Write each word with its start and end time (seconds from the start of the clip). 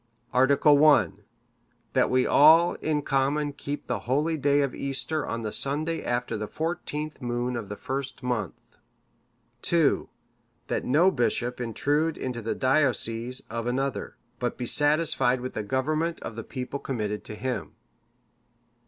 "Article 0.33 0.83
I. 0.83 1.11
That 1.93 2.09
we 2.09 2.25
all 2.25 2.73
in 2.73 3.03
common 3.03 3.53
keep 3.53 3.85
the 3.85 3.99
holy 4.09 4.35
day 4.35 4.61
of 4.61 4.73
Easter 4.73 5.27
on 5.27 5.43
the 5.43 5.51
Sunday 5.51 6.03
after 6.03 6.35
the 6.35 6.47
fourteenth 6.47 7.21
moon 7.21 7.55
of 7.55 7.69
the 7.69 7.75
first 7.75 8.23
month. 8.23 8.55
"II. 9.71 10.07
That 10.69 10.85
no 10.85 11.11
bishop 11.11 11.61
intrude 11.61 12.17
into 12.17 12.41
the 12.41 12.55
diocese 12.55 13.43
of 13.47 13.67
another, 13.67 14.15
but 14.39 14.57
be 14.57 14.65
satisfied 14.65 15.39
with 15.39 15.53
the 15.53 15.61
government 15.61 16.19
of 16.23 16.35
the 16.35 16.43
people 16.43 16.79
committed 16.79 17.23
to 17.25 17.35
him. 17.35 17.73